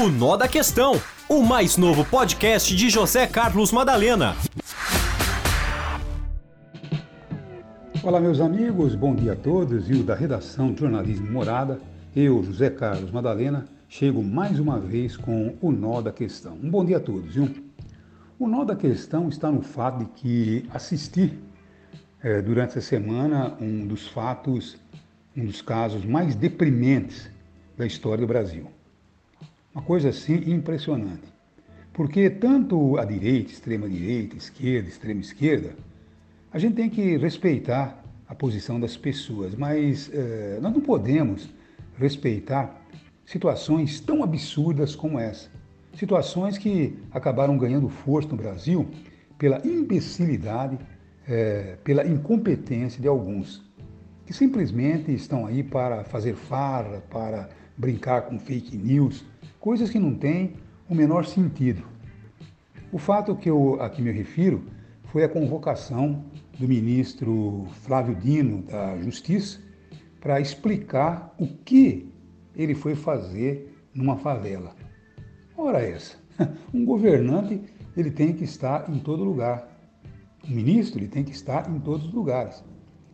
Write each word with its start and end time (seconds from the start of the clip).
O 0.00 0.08
Nó 0.08 0.34
da 0.34 0.48
Questão, 0.48 0.94
o 1.28 1.42
mais 1.42 1.76
novo 1.76 2.06
podcast 2.06 2.74
de 2.74 2.88
José 2.88 3.26
Carlos 3.26 3.70
Madalena. 3.70 4.34
Olá, 8.02 8.18
meus 8.18 8.40
amigos, 8.40 8.94
bom 8.94 9.14
dia 9.14 9.34
a 9.34 9.36
todos. 9.36 9.90
E 9.90 9.92
o 9.92 10.02
da 10.02 10.14
redação 10.14 10.74
Jornalismo 10.74 11.30
Morada, 11.30 11.78
eu, 12.16 12.42
José 12.42 12.70
Carlos 12.70 13.10
Madalena, 13.10 13.68
chego 13.90 14.22
mais 14.22 14.58
uma 14.58 14.80
vez 14.80 15.18
com 15.18 15.54
o 15.60 15.70
Nó 15.70 16.00
da 16.00 16.12
Questão. 16.12 16.54
Um 16.54 16.70
bom 16.70 16.82
dia 16.82 16.96
a 16.96 17.00
todos, 17.00 17.34
viu? 17.34 17.50
O 18.38 18.48
nó 18.48 18.64
da 18.64 18.74
questão 18.74 19.28
está 19.28 19.52
no 19.52 19.60
fato 19.60 19.98
de 19.98 20.04
que 20.12 20.66
assisti 20.72 21.38
é, 22.22 22.40
durante 22.40 22.70
essa 22.70 22.80
semana 22.80 23.54
um 23.60 23.86
dos 23.86 24.08
fatos, 24.08 24.78
um 25.36 25.44
dos 25.44 25.60
casos 25.60 26.06
mais 26.06 26.34
deprimentes 26.34 27.30
da 27.76 27.84
história 27.84 28.22
do 28.22 28.26
Brasil. 28.26 28.79
Uma 29.72 29.82
coisa 29.82 30.08
assim 30.08 30.50
impressionante. 30.50 31.32
Porque 31.92 32.28
tanto 32.28 32.98
a 32.98 33.04
direita, 33.04 33.52
extrema-direita, 33.52 34.36
esquerda, 34.36 34.88
extrema-esquerda, 34.88 35.76
a 36.52 36.58
gente 36.58 36.74
tem 36.74 36.90
que 36.90 37.16
respeitar 37.16 38.02
a 38.26 38.34
posição 38.34 38.80
das 38.80 38.96
pessoas, 38.96 39.54
mas 39.54 40.10
eh, 40.12 40.58
nós 40.60 40.72
não 40.72 40.80
podemos 40.80 41.48
respeitar 41.96 42.80
situações 43.24 44.00
tão 44.00 44.24
absurdas 44.24 44.96
como 44.96 45.18
essa. 45.18 45.48
Situações 45.94 46.58
que 46.58 46.98
acabaram 47.12 47.56
ganhando 47.56 47.88
força 47.88 48.28
no 48.28 48.36
Brasil 48.36 48.88
pela 49.38 49.64
imbecilidade, 49.64 50.78
eh, 51.28 51.76
pela 51.84 52.04
incompetência 52.04 53.00
de 53.00 53.06
alguns, 53.06 53.62
que 54.30 54.36
simplesmente 54.36 55.12
estão 55.12 55.44
aí 55.44 55.60
para 55.60 56.04
fazer 56.04 56.36
farra, 56.36 57.02
para 57.10 57.48
brincar 57.76 58.22
com 58.22 58.38
fake 58.38 58.76
news, 58.76 59.24
coisas 59.58 59.90
que 59.90 59.98
não 59.98 60.14
têm 60.14 60.52
o 60.88 60.94
menor 60.94 61.24
sentido. 61.24 61.82
O 62.92 62.98
fato 62.98 63.34
que 63.34 63.50
eu 63.50 63.82
aqui 63.82 64.00
me 64.00 64.12
refiro 64.12 64.62
foi 65.06 65.24
a 65.24 65.28
convocação 65.28 66.24
do 66.56 66.68
ministro 66.68 67.66
Flávio 67.82 68.14
Dino 68.14 68.62
da 68.62 68.96
Justiça 68.98 69.58
para 70.20 70.40
explicar 70.40 71.34
o 71.36 71.48
que 71.48 72.08
ele 72.54 72.76
foi 72.76 72.94
fazer 72.94 73.82
numa 73.92 74.16
favela. 74.16 74.76
Ora 75.56 75.82
essa, 75.82 76.16
um 76.72 76.84
governante 76.84 77.60
ele 77.96 78.12
tem 78.12 78.32
que 78.32 78.44
estar 78.44 78.88
em 78.88 79.00
todo 79.00 79.24
lugar. 79.24 79.68
Um 80.48 80.54
ministro 80.54 81.00
ele 81.00 81.08
tem 81.08 81.24
que 81.24 81.32
estar 81.32 81.68
em 81.68 81.80
todos 81.80 82.06
os 82.06 82.14
lugares. 82.14 82.62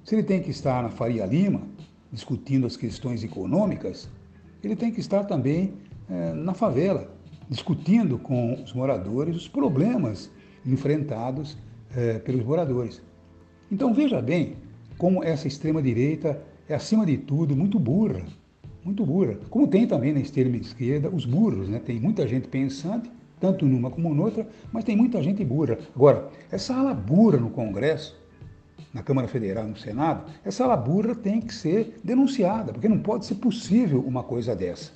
Se 0.07 0.15
ele 0.15 0.23
tem 0.23 0.41
que 0.41 0.51
estar 0.51 0.85
na 0.85 0.89
Faria 0.89 1.27
Lima 1.27 1.63
discutindo 2.13 2.65
as 2.65 2.77
questões 2.77 3.25
econômicas, 3.25 4.09
ele 4.63 4.77
tem 4.77 4.93
que 4.93 5.01
estar 5.01 5.25
também 5.25 5.75
é, 6.09 6.33
na 6.33 6.55
favela, 6.55 7.13
discutindo 7.51 8.17
com 8.17 8.55
os 8.55 8.73
moradores 8.73 9.35
os 9.35 9.49
problemas 9.49 10.31
enfrentados 10.65 11.59
é, 11.93 12.21
pelos 12.21 12.45
moradores. 12.45 13.03
Então 13.69 13.93
veja 13.93 14.23
bem 14.23 14.55
como 14.97 15.25
essa 15.25 15.49
extrema-direita 15.49 16.41
é, 16.69 16.77
acima 16.77 17.05
de 17.05 17.19
tudo, 17.19 17.57
muito 17.57 17.77
burra. 17.77 18.23
Muito 18.85 19.05
burra. 19.05 19.37
Como 19.51 19.67
tem 19.67 19.89
também 19.89 20.13
na 20.13 20.21
extrema 20.21 20.57
esquerda 20.57 21.11
os 21.11 21.25
burros, 21.25 21.69
né? 21.69 21.81
Tem 21.81 21.99
muita 21.99 22.29
gente 22.29 22.47
pensante, 22.47 23.11
tanto 23.41 23.67
numa 23.67 23.91
como 23.91 24.15
noutra, 24.15 24.49
mas 24.71 24.85
tem 24.85 24.97
muita 24.97 25.21
gente 25.21 25.45
burra. 25.45 25.77
Agora, 25.97 26.31
essa 26.49 26.77
ala 26.77 26.95
burra 26.95 27.39
no 27.39 27.51
Congresso, 27.51 28.17
na 28.93 29.03
Câmara 29.03 29.29
Federal, 29.29 29.67
no 29.67 29.77
Senado, 29.77 30.25
essa 30.45 30.65
ala 30.65 30.77
burra 30.77 31.15
tem 31.15 31.41
que 31.41 31.55
ser 31.55 31.99
denunciada, 32.03 32.73
porque 32.73 32.89
não 32.89 32.99
pode 32.99 33.27
ser 33.27 33.37
possível 33.37 34.01
uma 34.01 34.23
coisa 34.23 34.55
dessa. 34.55 34.93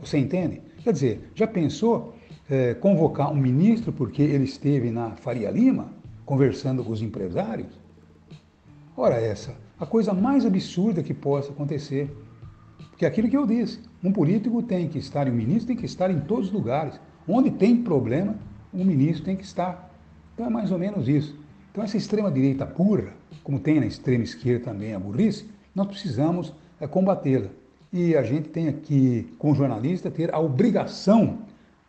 Você 0.00 0.18
entende? 0.18 0.60
Quer 0.82 0.92
dizer, 0.92 1.30
já 1.34 1.46
pensou 1.46 2.14
é, 2.48 2.74
convocar 2.74 3.32
um 3.32 3.36
ministro 3.36 3.92
porque 3.92 4.22
ele 4.22 4.44
esteve 4.44 4.90
na 4.90 5.10
Faria 5.16 5.50
Lima 5.50 5.92
conversando 6.24 6.84
com 6.84 6.92
os 6.92 7.02
empresários? 7.02 7.68
Ora, 8.96 9.16
essa, 9.16 9.54
a 9.78 9.86
coisa 9.86 10.12
mais 10.12 10.44
absurda 10.44 11.02
que 11.02 11.14
possa 11.14 11.52
acontecer. 11.52 12.10
Porque 12.90 13.04
é 13.04 13.08
aquilo 13.08 13.28
que 13.28 13.36
eu 13.36 13.46
disse, 13.46 13.80
um 14.02 14.12
político 14.12 14.60
tem 14.62 14.88
que 14.88 14.98
estar, 14.98 15.28
e 15.28 15.30
um 15.30 15.34
ministro 15.34 15.68
tem 15.68 15.76
que 15.76 15.86
estar 15.86 16.10
em 16.10 16.20
todos 16.20 16.48
os 16.48 16.52
lugares. 16.52 17.00
Onde 17.26 17.50
tem 17.50 17.76
problema, 17.76 18.34
um 18.74 18.84
ministro 18.84 19.24
tem 19.24 19.36
que 19.36 19.44
estar. 19.44 19.94
Então 20.34 20.46
é 20.46 20.50
mais 20.50 20.72
ou 20.72 20.78
menos 20.78 21.08
isso. 21.08 21.38
Então 21.70 21.84
essa 21.84 21.96
extrema-direita 21.96 22.66
pura, 22.66 23.12
como 23.42 23.58
tem 23.58 23.80
na 23.80 23.86
extrema 23.86 24.24
esquerda 24.24 24.66
também 24.66 24.94
a 24.94 24.98
burrice, 24.98 25.46
nós 25.74 25.86
precisamos 25.86 26.52
é, 26.80 26.86
combatê-la. 26.86 27.48
E 27.92 28.14
a 28.16 28.22
gente 28.22 28.48
tem 28.48 28.68
aqui, 28.68 29.32
como 29.38 29.54
jornalista, 29.54 30.10
ter 30.10 30.34
a 30.34 30.38
obrigação 30.38 31.38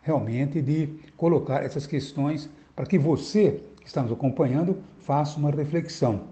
realmente 0.02 0.62
de 0.62 0.88
colocar 1.16 1.62
essas 1.62 1.86
questões 1.86 2.48
para 2.74 2.86
que 2.86 2.98
você, 2.98 3.60
que 3.80 3.86
está 3.86 4.02
nos 4.02 4.12
acompanhando, 4.12 4.78
faça 5.00 5.38
uma 5.38 5.50
reflexão. 5.50 6.22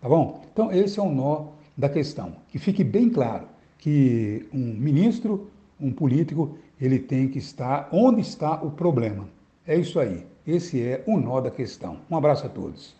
Tá 0.00 0.08
bom? 0.08 0.42
Então, 0.52 0.72
esse 0.72 0.98
é 0.98 1.02
o 1.02 1.12
nó 1.12 1.48
da 1.76 1.88
questão. 1.88 2.32
Que 2.48 2.58
fique 2.58 2.82
bem 2.82 3.08
claro 3.08 3.46
que 3.78 4.48
um 4.52 4.58
ministro, 4.58 5.48
um 5.80 5.92
político, 5.92 6.56
ele 6.80 6.98
tem 6.98 7.28
que 7.28 7.38
estar 7.38 7.88
onde 7.92 8.20
está 8.20 8.60
o 8.62 8.70
problema. 8.70 9.28
É 9.64 9.76
isso 9.76 10.00
aí. 10.00 10.26
Esse 10.46 10.82
é 10.82 11.04
o 11.06 11.18
nó 11.18 11.40
da 11.40 11.50
questão. 11.50 11.98
Um 12.10 12.16
abraço 12.16 12.46
a 12.46 12.48
todos. 12.48 12.94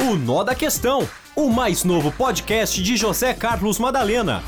O 0.00 0.16
Nó 0.16 0.42
da 0.44 0.54
Questão, 0.54 1.08
o 1.34 1.48
mais 1.48 1.82
novo 1.84 2.12
podcast 2.12 2.82
de 2.82 2.96
José 2.96 3.32
Carlos 3.32 3.78
Madalena. 3.78 4.42